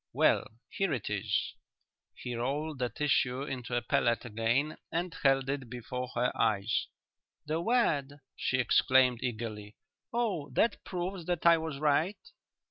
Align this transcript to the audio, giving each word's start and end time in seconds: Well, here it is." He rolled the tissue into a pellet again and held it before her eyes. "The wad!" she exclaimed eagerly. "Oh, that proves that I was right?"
Well, 0.13 0.47
here 0.67 0.91
it 0.93 1.11
is." 1.11 1.53
He 2.15 2.33
rolled 2.33 2.79
the 2.79 2.89
tissue 2.89 3.43
into 3.43 3.75
a 3.75 3.83
pellet 3.83 4.25
again 4.25 4.77
and 4.91 5.13
held 5.21 5.47
it 5.47 5.69
before 5.69 6.09
her 6.15 6.31
eyes. 6.35 6.87
"The 7.45 7.61
wad!" 7.61 8.13
she 8.35 8.57
exclaimed 8.57 9.19
eagerly. 9.21 9.75
"Oh, 10.11 10.49
that 10.53 10.83
proves 10.85 11.25
that 11.27 11.45
I 11.45 11.59
was 11.59 11.77
right?" 11.77 12.17